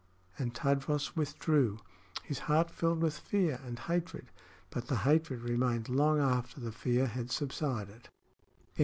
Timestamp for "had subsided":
7.05-8.09